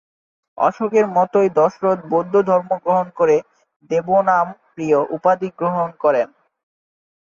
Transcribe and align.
অশোকের 0.57 1.05
মতোই 1.15 1.49
দশরথ 1.57 1.99
বৌদ্ধ 2.11 2.33
ধর্ম 2.49 2.69
গ্রহণ 2.83 3.07
করে 3.19 3.35
"দেবনামপ্রিয়" 3.91 4.99
উপাধি 5.15 5.49
গ্রহণ 5.59 5.89
করেন। 6.03 6.27